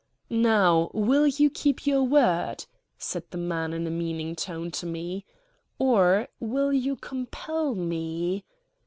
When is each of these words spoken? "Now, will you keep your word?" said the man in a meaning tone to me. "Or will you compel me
"Now, 0.31 0.89
will 0.95 1.27
you 1.27 1.51
keep 1.51 1.85
your 1.85 2.01
word?" 2.01 2.65
said 2.97 3.25
the 3.29 3.37
man 3.37 3.71
in 3.71 3.85
a 3.85 3.91
meaning 3.91 4.35
tone 4.35 4.71
to 4.71 4.87
me. 4.87 5.27
"Or 5.77 6.27
will 6.39 6.73
you 6.73 6.95
compel 6.95 7.75
me 7.75 8.43